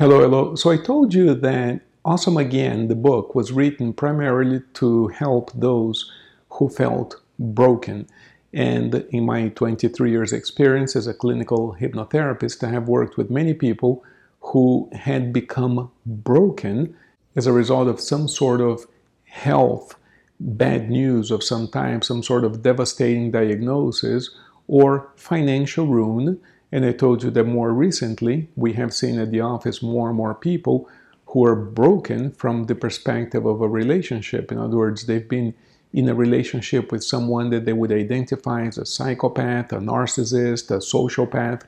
Hello, 0.00 0.22
hello. 0.22 0.54
So 0.54 0.70
I 0.70 0.78
told 0.78 1.12
you 1.12 1.34
that 1.34 1.82
Awesome 2.06 2.38
Again, 2.38 2.88
the 2.88 2.94
book, 2.94 3.34
was 3.34 3.52
written 3.52 3.92
primarily 3.92 4.62
to 4.72 5.08
help 5.08 5.52
those 5.52 6.10
who 6.52 6.70
felt 6.70 7.20
broken. 7.38 8.06
And 8.54 8.94
in 9.10 9.26
my 9.26 9.48
23 9.48 10.10
years 10.10 10.32
experience 10.32 10.96
as 10.96 11.06
a 11.06 11.12
clinical 11.12 11.76
hypnotherapist, 11.78 12.66
I 12.66 12.70
have 12.70 12.88
worked 12.88 13.18
with 13.18 13.28
many 13.28 13.52
people 13.52 14.02
who 14.40 14.88
had 14.94 15.34
become 15.34 15.90
broken 16.06 16.96
as 17.36 17.46
a 17.46 17.52
result 17.52 17.86
of 17.86 18.00
some 18.00 18.26
sort 18.26 18.62
of 18.62 18.86
health 19.24 19.96
bad 20.40 20.88
news 20.88 21.30
of 21.30 21.44
some 21.44 21.68
type, 21.68 22.04
some 22.04 22.22
sort 22.22 22.44
of 22.44 22.62
devastating 22.62 23.32
diagnosis, 23.32 24.30
or 24.66 25.10
financial 25.16 25.86
ruin. 25.86 26.40
And 26.72 26.84
I 26.84 26.92
told 26.92 27.22
you 27.22 27.30
that 27.30 27.44
more 27.44 27.72
recently, 27.72 28.48
we 28.56 28.74
have 28.74 28.94
seen 28.94 29.18
at 29.18 29.30
the 29.30 29.40
office 29.40 29.82
more 29.82 30.08
and 30.08 30.16
more 30.16 30.34
people 30.34 30.88
who 31.26 31.44
are 31.44 31.56
broken 31.56 32.32
from 32.32 32.66
the 32.66 32.74
perspective 32.74 33.46
of 33.46 33.60
a 33.60 33.68
relationship. 33.68 34.50
In 34.50 34.58
other 34.58 34.76
words, 34.76 35.06
they've 35.06 35.28
been 35.28 35.54
in 35.92 36.08
a 36.08 36.14
relationship 36.14 36.92
with 36.92 37.02
someone 37.02 37.50
that 37.50 37.64
they 37.64 37.72
would 37.72 37.92
identify 37.92 38.64
as 38.64 38.78
a 38.78 38.86
psychopath, 38.86 39.72
a 39.72 39.78
narcissist, 39.78 40.70
a 40.70 40.78
sociopath, 40.78 41.62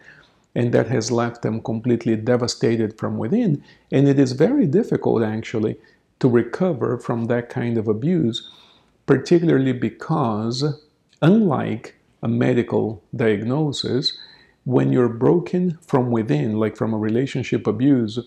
and 0.55 0.73
that 0.73 0.87
has 0.89 1.11
left 1.11 1.43
them 1.43 1.61
completely 1.63 2.15
devastated 2.15 2.99
from 2.99 3.19
within. 3.19 3.63
And 3.91 4.07
it 4.07 4.19
is 4.19 4.33
very 4.33 4.67
difficult, 4.67 5.23
actually, 5.23 5.77
to 6.21 6.29
recover 6.29 6.99
from 6.99 7.25
that 7.25 7.49
kind 7.49 7.79
of 7.79 7.89
abuse, 7.89 8.49
particularly 9.07 9.73
because, 9.73 10.81
unlike 11.21 11.97
a 12.23 12.29
medical 12.29 13.03
diagnosis, 13.17 14.17
when 14.65 14.93
you're 14.93 15.09
broken 15.09 15.79
from 15.87 16.11
within, 16.11 16.59
like 16.59 16.77
from 16.77 16.95
a 16.95 16.99
relationship 16.99 17.67
abuse, 17.67 18.19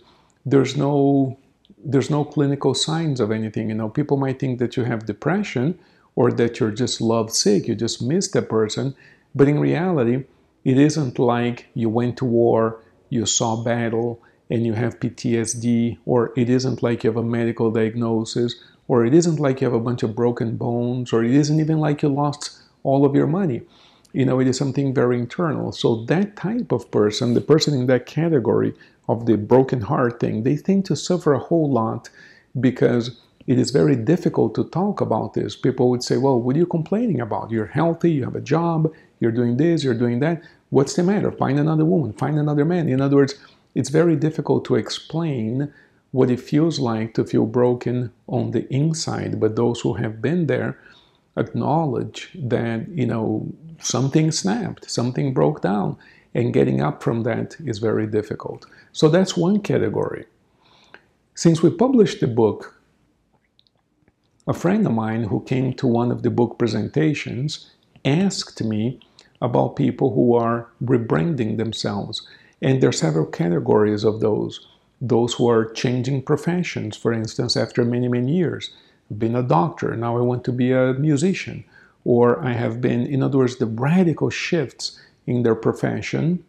there's 0.45 0.75
no 0.75 1.37
there's 1.83 2.09
no 2.09 2.25
clinical 2.25 2.73
signs 2.73 3.19
of 3.19 3.31
anything. 3.31 3.69
You 3.69 3.75
know, 3.75 3.89
people 3.89 4.17
might 4.17 4.39
think 4.39 4.59
that 4.59 4.75
you 4.75 4.83
have 4.83 5.05
depression 5.05 5.77
or 6.15 6.31
that 6.31 6.59
you're 6.59 6.71
just 6.71 6.99
love 6.99 7.31
sick, 7.31 7.67
you 7.67 7.75
just 7.75 8.01
miss 8.01 8.29
the 8.29 8.41
person, 8.41 8.95
but 9.35 9.47
in 9.47 9.59
reality, 9.59 10.23
it 10.63 10.79
isn't 10.79 11.19
like 11.19 11.67
you 11.73 11.89
went 11.89 12.17
to 12.17 12.25
war, 12.25 12.81
you 13.09 13.25
saw 13.25 13.61
battle, 13.63 14.21
and 14.49 14.65
you 14.65 14.73
have 14.73 14.99
PTSD, 14.99 15.97
or 16.05 16.31
it 16.35 16.49
isn't 16.49 16.81
like 16.81 17.03
you 17.03 17.09
have 17.09 17.17
a 17.17 17.23
medical 17.23 17.69
diagnosis, 17.71 18.55
or 18.87 19.05
it 19.05 19.13
isn't 19.13 19.39
like 19.39 19.61
you 19.61 19.65
have 19.65 19.73
a 19.73 19.79
bunch 19.79 20.03
of 20.03 20.15
broken 20.15 20.55
bones, 20.55 21.11
or 21.11 21.23
it 21.23 21.31
isn't 21.31 21.59
even 21.59 21.79
like 21.79 22.01
you 22.01 22.09
lost 22.09 22.59
all 22.83 23.05
of 23.05 23.15
your 23.15 23.27
money. 23.27 23.61
You 24.15 24.25
know, 24.25 24.39
it 24.39 24.47
is 24.47 24.57
something 24.57 24.93
very 24.93 25.19
internal. 25.19 25.73
So, 25.73 26.05
that 26.05 26.37
type 26.37 26.71
of 26.71 26.89
person, 26.89 27.33
the 27.33 27.41
person 27.41 27.73
in 27.73 27.87
that 27.87 28.05
category 28.05 28.73
of 29.09 29.25
the 29.25 29.35
broken 29.35 29.81
heart 29.81 30.21
thing, 30.21 30.43
they 30.43 30.55
tend 30.55 30.85
to 30.85 30.95
suffer 30.95 31.33
a 31.33 31.45
whole 31.47 31.69
lot 31.69 32.09
because 32.57 33.19
it 33.45 33.59
is 33.59 33.71
very 33.71 33.97
difficult 33.97 34.55
to 34.55 34.63
talk 34.69 35.01
about 35.01 35.33
this. 35.33 35.57
People 35.57 35.89
would 35.89 36.01
say, 36.01 36.15
Well, 36.15 36.39
what 36.39 36.55
are 36.55 36.59
you 36.59 36.65
complaining 36.65 37.19
about? 37.19 37.51
You're 37.51 37.65
healthy, 37.65 38.09
you 38.09 38.23
have 38.23 38.37
a 38.37 38.47
job, 38.55 38.89
you're 39.19 39.33
doing 39.33 39.57
this, 39.57 39.83
you're 39.83 39.93
doing 40.05 40.21
that. 40.21 40.41
What's 40.69 40.95
the 40.95 41.03
matter? 41.03 41.29
Find 41.33 41.59
another 41.59 41.83
woman, 41.83 42.13
find 42.13 42.39
another 42.39 42.63
man. 42.63 42.87
In 42.87 43.01
other 43.01 43.17
words, 43.17 43.35
it's 43.75 43.89
very 43.89 44.15
difficult 44.15 44.63
to 44.65 44.75
explain 44.75 45.73
what 46.11 46.31
it 46.31 46.39
feels 46.39 46.79
like 46.79 47.13
to 47.15 47.25
feel 47.25 47.45
broken 47.45 48.13
on 48.27 48.51
the 48.51 48.65
inside, 48.73 49.41
but 49.41 49.57
those 49.57 49.81
who 49.81 49.95
have 49.95 50.21
been 50.21 50.47
there 50.47 50.79
acknowledge 51.37 52.29
that, 52.35 52.87
you 52.89 53.05
know, 53.05 53.47
something 53.79 54.31
snapped, 54.31 54.89
something 54.89 55.33
broke 55.33 55.61
down, 55.61 55.97
and 56.33 56.53
getting 56.53 56.81
up 56.81 57.01
from 57.01 57.23
that 57.23 57.55
is 57.65 57.79
very 57.79 58.07
difficult. 58.07 58.65
So 58.91 59.09
that's 59.09 59.37
one 59.37 59.61
category. 59.61 60.25
Since 61.33 61.61
we 61.61 61.69
published 61.69 62.19
the 62.21 62.27
book, 62.27 62.79
a 64.47 64.53
friend 64.53 64.85
of 64.85 64.93
mine 64.93 65.23
who 65.23 65.43
came 65.43 65.73
to 65.73 65.87
one 65.87 66.11
of 66.11 66.23
the 66.23 66.29
book 66.29 66.57
presentations 66.59 67.71
asked 68.05 68.63
me 68.63 68.99
about 69.41 69.75
people 69.75 70.13
who 70.13 70.35
are 70.35 70.69
rebranding 70.83 71.57
themselves. 71.57 72.27
And 72.61 72.81
there 72.81 72.89
are 72.89 72.93
several 72.93 73.25
categories 73.25 74.03
of 74.03 74.19
those. 74.21 74.65
Those 75.01 75.33
who 75.33 75.49
are 75.49 75.71
changing 75.71 76.23
professions, 76.23 76.95
for 76.95 77.11
instance, 77.11 77.57
after 77.57 77.83
many, 77.83 78.07
many 78.07 78.31
years. 78.31 78.71
Been 79.15 79.35
a 79.35 79.43
doctor, 79.43 79.95
now 79.95 80.17
I 80.17 80.21
want 80.21 80.43
to 80.45 80.51
be 80.51 80.71
a 80.71 80.93
musician. 80.93 81.63
Or 82.03 82.43
I 82.43 82.53
have 82.53 82.81
been, 82.81 83.05
in 83.05 83.23
other 83.23 83.39
words, 83.39 83.57
the 83.57 83.65
radical 83.65 84.29
shifts 84.29 84.99
in 85.25 85.43
their 85.43 85.55
profession, 85.55 86.43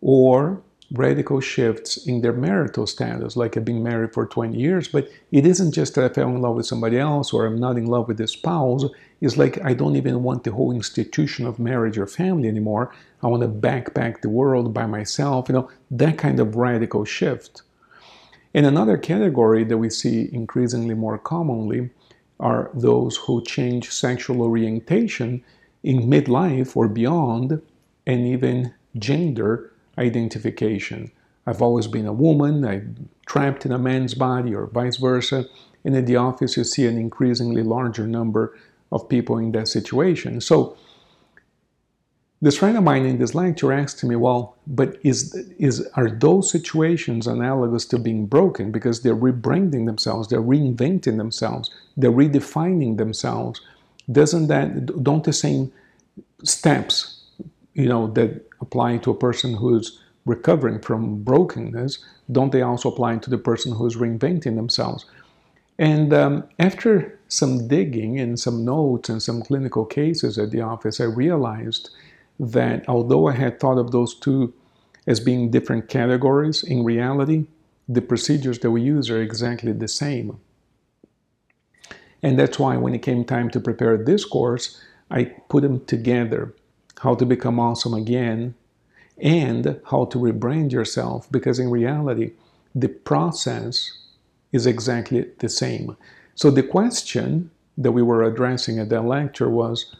or 0.00 0.62
radical 0.92 1.40
shifts 1.40 1.96
in 2.06 2.20
their 2.20 2.32
marital 2.32 2.86
status, 2.86 3.36
like 3.36 3.56
I've 3.56 3.64
been 3.64 3.82
married 3.82 4.12
for 4.12 4.26
20 4.26 4.58
years, 4.58 4.88
but 4.88 5.08
it 5.30 5.46
isn't 5.46 5.72
just 5.72 5.94
that 5.94 6.04
I 6.04 6.12
fell 6.12 6.28
in 6.28 6.42
love 6.42 6.56
with 6.56 6.66
somebody 6.66 6.98
else 6.98 7.32
or 7.32 7.46
I'm 7.46 7.60
not 7.60 7.76
in 7.76 7.86
love 7.86 8.08
with 8.08 8.18
the 8.18 8.26
spouse. 8.26 8.84
It's 9.20 9.36
like 9.36 9.64
I 9.64 9.72
don't 9.72 9.96
even 9.96 10.22
want 10.22 10.44
the 10.44 10.52
whole 10.52 10.72
institution 10.72 11.46
of 11.46 11.58
marriage 11.58 11.96
or 11.96 12.06
family 12.06 12.48
anymore. 12.48 12.92
I 13.22 13.28
want 13.28 13.42
to 13.42 13.48
backpack 13.48 14.20
the 14.20 14.28
world 14.28 14.74
by 14.74 14.86
myself, 14.86 15.48
you 15.48 15.54
know, 15.54 15.70
that 15.92 16.18
kind 16.18 16.40
of 16.40 16.56
radical 16.56 17.04
shift. 17.04 17.62
And 18.52 18.66
another 18.66 18.96
category 18.96 19.64
that 19.64 19.78
we 19.78 19.90
see 19.90 20.28
increasingly 20.32 20.94
more 20.94 21.18
commonly 21.18 21.90
are 22.40 22.70
those 22.74 23.16
who 23.16 23.44
change 23.44 23.90
sexual 23.90 24.42
orientation 24.42 25.44
in 25.82 26.08
midlife 26.10 26.76
or 26.76 26.88
beyond, 26.88 27.62
and 28.06 28.26
even 28.26 28.74
gender 28.98 29.72
identification. 29.98 31.10
I've 31.46 31.62
always 31.62 31.86
been 31.86 32.06
a 32.06 32.12
woman, 32.12 32.64
I'm 32.64 33.08
trapped 33.26 33.64
in 33.64 33.72
a 33.72 33.78
man's 33.78 34.14
body, 34.14 34.54
or 34.54 34.66
vice 34.66 34.96
versa. 34.96 35.46
And 35.84 35.96
in 35.96 36.04
the 36.04 36.16
office, 36.16 36.56
you 36.56 36.64
see 36.64 36.86
an 36.86 36.98
increasingly 36.98 37.62
larger 37.62 38.06
number 38.06 38.56
of 38.92 39.08
people 39.08 39.38
in 39.38 39.52
that 39.52 39.68
situation. 39.68 40.40
So, 40.40 40.76
this 42.42 42.56
friend 42.56 42.76
of 42.76 42.82
mine 42.82 43.04
in 43.04 43.18
this 43.18 43.34
lecture 43.34 43.72
asked 43.72 44.02
me, 44.02 44.16
well, 44.16 44.56
but 44.66 44.96
is, 45.02 45.34
is, 45.58 45.86
are 45.94 46.10
those 46.10 46.50
situations 46.50 47.26
analogous 47.26 47.84
to 47.86 47.98
being 47.98 48.26
broken? 48.26 48.72
Because 48.72 49.02
they're 49.02 49.14
rebranding 49.14 49.84
themselves, 49.84 50.28
they're 50.28 50.40
reinventing 50.40 51.18
themselves, 51.18 51.70
they're 51.98 52.10
redefining 52.10 52.96
themselves. 52.96 53.60
Doesn't 54.10 54.46
that, 54.46 55.02
don't 55.04 55.24
the 55.24 55.34
same 55.34 55.70
steps, 56.42 57.20
you 57.74 57.88
know, 57.88 58.06
that 58.12 58.46
apply 58.62 58.98
to 58.98 59.10
a 59.10 59.14
person 59.14 59.54
who's 59.54 60.00
recovering 60.24 60.80
from 60.80 61.22
brokenness, 61.22 62.02
don't 62.32 62.52
they 62.52 62.62
also 62.62 62.90
apply 62.90 63.16
to 63.18 63.30
the 63.30 63.38
person 63.38 63.72
who's 63.72 63.96
reinventing 63.96 64.56
themselves? 64.56 65.04
And 65.78 66.12
um, 66.12 66.44
after 66.58 67.18
some 67.28 67.68
digging 67.68 68.18
and 68.18 68.38
some 68.38 68.64
notes 68.64 69.08
and 69.08 69.22
some 69.22 69.42
clinical 69.42 69.84
cases 69.84 70.38
at 70.38 70.50
the 70.50 70.60
office, 70.60 71.00
I 71.00 71.04
realized 71.04 71.90
that 72.40 72.88
although 72.88 73.28
I 73.28 73.32
had 73.32 73.60
thought 73.60 73.78
of 73.78 73.92
those 73.92 74.14
two 74.14 74.52
as 75.06 75.20
being 75.20 75.50
different 75.50 75.88
categories, 75.88 76.62
in 76.62 76.82
reality, 76.84 77.46
the 77.88 78.02
procedures 78.02 78.58
that 78.60 78.70
we 78.70 78.82
use 78.82 79.10
are 79.10 79.20
exactly 79.20 79.72
the 79.72 79.88
same. 79.88 80.38
And 82.22 82.38
that's 82.38 82.58
why 82.58 82.76
when 82.76 82.94
it 82.94 83.02
came 83.02 83.24
time 83.24 83.50
to 83.50 83.60
prepare 83.60 83.96
this 83.96 84.24
course, 84.24 84.82
I 85.10 85.24
put 85.24 85.62
them 85.62 85.84
together 85.84 86.54
how 87.00 87.14
to 87.14 87.24
become 87.24 87.58
awesome 87.58 87.94
again, 87.94 88.54
and 89.18 89.80
how 89.86 90.04
to 90.06 90.18
rebrand 90.18 90.70
yourself 90.70 91.30
because 91.30 91.58
in 91.58 91.70
reality, 91.70 92.32
the 92.74 92.88
process 92.88 93.90
is 94.52 94.66
exactly 94.66 95.26
the 95.38 95.48
same. 95.48 95.96
So 96.34 96.50
the 96.50 96.62
question 96.62 97.50
that 97.78 97.92
we 97.92 98.02
were 98.02 98.22
addressing 98.22 98.78
at 98.78 98.90
that 98.90 99.04
lecture 99.04 99.48
was 99.48 99.94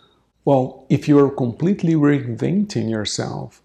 well, 0.44 0.86
if 0.88 1.06
you're 1.06 1.30
completely 1.30 1.94
reinventing 1.94 2.90
yourself, 2.90 3.62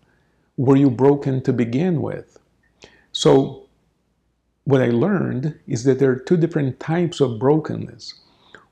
were 0.58 0.76
you 0.76 0.90
broken 0.90 1.42
to 1.44 1.54
begin 1.54 2.02
with? 2.02 2.38
So, 3.12 3.64
what 4.66 4.82
I 4.82 4.88
learned 4.88 5.58
is 5.68 5.84
that 5.84 6.00
there 6.00 6.12
are 6.12 6.20
two 6.20 6.38
different 6.38 6.80
types 6.80 7.22
of 7.22 7.40
brokenness. 7.40 8.16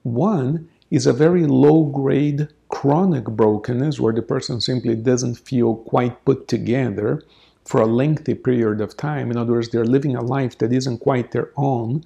One 0.02 0.68
is 0.90 1.06
a 1.08 1.14
very 1.14 1.46
low 1.46 1.86
grade 1.86 2.50
chronic 2.70 3.26
brokenness 3.26 4.00
where 4.00 4.14
the 4.14 4.22
person 4.22 4.60
simply 4.60 4.96
doesn't 4.96 5.36
feel 5.36 5.76
quite 5.76 6.26
put 6.26 6.48
together 6.48 7.24
for 7.64 7.80
a 7.80 7.86
lengthy 7.86 8.34
period 8.34 8.82
of 8.82 8.98
time. 8.98 9.32
In 9.32 9.38
other 9.38 9.54
words, 9.54 9.70
they're 9.70 9.86
living 9.86 10.16
a 10.16 10.22
life 10.22 10.58
that 10.58 10.74
isn't 10.74 10.98
quite 10.98 11.32
their 11.32 11.52
own. 11.56 12.04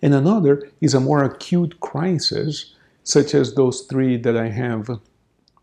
And 0.00 0.14
another 0.14 0.70
is 0.80 0.94
a 0.94 1.00
more 1.00 1.22
acute 1.22 1.80
crisis, 1.80 2.74
such 3.02 3.34
as 3.34 3.54
those 3.54 3.82
three 3.82 4.16
that 4.16 4.36
I 4.36 4.48
have 4.48 4.88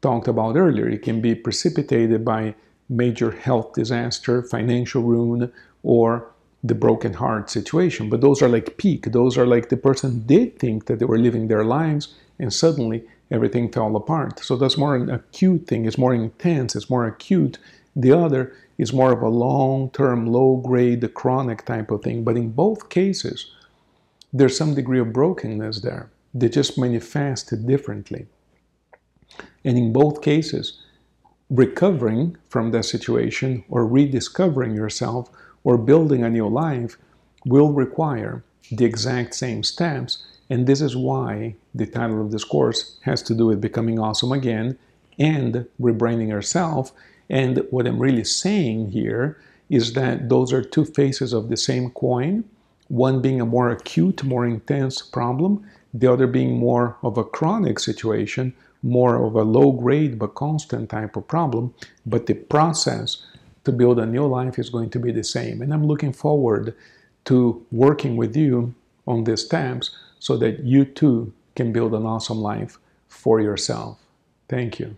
talked 0.05 0.27
about 0.27 0.55
earlier. 0.55 0.87
It 0.87 1.01
can 1.01 1.19
be 1.19 1.33
precipitated 1.47 2.23
by 2.23 2.53
major 3.03 3.31
health 3.31 3.73
disaster, 3.73 4.43
financial 4.43 5.01
ruin, 5.01 5.51
or 5.81 6.07
the 6.69 6.75
broken 6.85 7.13
heart 7.13 7.49
situation. 7.49 8.09
But 8.11 8.21
those 8.21 8.39
are 8.43 8.53
like 8.55 8.77
peak. 8.77 9.01
Those 9.11 9.35
are 9.39 9.47
like 9.47 9.69
the 9.69 9.85
person 9.89 10.11
did 10.27 10.59
think 10.59 10.85
that 10.85 10.97
they 10.99 11.09
were 11.11 11.25
living 11.27 11.47
their 11.47 11.65
lives, 11.77 12.13
and 12.37 12.53
suddenly 12.53 12.99
everything 13.31 13.71
fell 13.71 13.95
apart. 13.95 14.33
So 14.47 14.55
that's 14.55 14.77
more 14.77 14.95
an 14.95 15.09
acute 15.09 15.63
thing, 15.67 15.85
it's 15.85 16.03
more 16.05 16.13
intense, 16.13 16.75
it's 16.75 16.89
more 16.95 17.07
acute. 17.07 17.57
The 17.95 18.13
other 18.25 18.53
is 18.77 18.93
more 18.93 19.11
of 19.11 19.21
a 19.23 19.37
long-term, 19.47 20.27
low-grade, 20.27 21.13
chronic 21.19 21.65
type 21.65 21.89
of 21.89 22.03
thing. 22.03 22.23
But 22.23 22.37
in 22.37 22.49
both 22.51 22.89
cases, 22.89 23.37
there's 24.37 24.57
some 24.57 24.75
degree 24.75 24.99
of 24.99 25.13
brokenness 25.13 25.81
there. 25.81 26.05
They 26.39 26.49
just 26.49 26.77
manifest 26.77 27.45
differently. 27.65 28.27
And 29.65 29.77
in 29.77 29.91
both 29.91 30.21
cases, 30.21 30.81
recovering 31.49 32.37
from 32.49 32.71
that 32.71 32.85
situation 32.85 33.65
or 33.67 33.85
rediscovering 33.85 34.75
yourself 34.75 35.29
or 35.63 35.77
building 35.77 36.23
a 36.23 36.29
new 36.29 36.47
life 36.47 36.97
will 37.45 37.73
require 37.73 38.43
the 38.71 38.85
exact 38.85 39.35
same 39.35 39.63
steps. 39.63 40.25
And 40.49 40.67
this 40.67 40.81
is 40.81 40.95
why 40.95 41.55
the 41.73 41.87
title 41.87 42.21
of 42.21 42.31
this 42.31 42.43
course 42.43 42.97
has 43.01 43.21
to 43.23 43.33
do 43.33 43.47
with 43.47 43.59
becoming 43.59 43.99
awesome 43.99 44.31
again 44.31 44.77
and 45.19 45.65
rebranding 45.81 46.29
yourself. 46.29 46.91
And 47.29 47.65
what 47.71 47.87
I'm 47.87 47.99
really 47.99 48.23
saying 48.23 48.91
here 48.91 49.37
is 49.69 49.93
that 49.93 50.29
those 50.29 50.53
are 50.53 50.63
two 50.63 50.85
faces 50.85 51.33
of 51.33 51.49
the 51.49 51.57
same 51.57 51.89
coin, 51.91 52.43
one 52.87 53.21
being 53.21 53.41
a 53.41 53.45
more 53.45 53.71
acute, 53.71 54.23
more 54.23 54.45
intense 54.45 55.01
problem, 55.01 55.65
the 55.93 56.11
other 56.11 56.27
being 56.27 56.57
more 56.57 56.97
of 57.01 57.17
a 57.17 57.23
chronic 57.23 57.79
situation, 57.79 58.53
more 58.85 59.25
of 59.25 59.35
a 59.35 59.43
low 59.43 59.71
grade 59.71 60.19
but 60.19 60.35
constant 60.35 60.89
type 60.89 61.17
of 61.17 61.27
problem. 61.27 61.73
But 62.05 62.27
the 62.27 62.35
process 62.35 63.25
to 63.63 63.71
build 63.71 63.99
a 63.99 64.05
new 64.05 64.25
life 64.27 64.59
is 64.59 64.69
going 64.69 64.91
to 64.91 64.99
be 64.99 65.11
the 65.11 65.23
same. 65.23 65.61
And 65.61 65.73
I'm 65.73 65.85
looking 65.87 66.13
forward 66.13 66.75
to 67.25 67.65
working 67.71 68.15
with 68.15 68.37
you 68.37 68.75
on 69.07 69.23
these 69.23 69.43
steps 69.43 69.89
so 70.19 70.37
that 70.37 70.59
you 70.59 70.85
too 70.85 71.33
can 71.55 71.73
build 71.73 71.93
an 71.93 72.05
awesome 72.05 72.39
life 72.39 72.77
for 73.07 73.41
yourself. 73.41 73.97
Thank 74.47 74.79
you. 74.79 74.95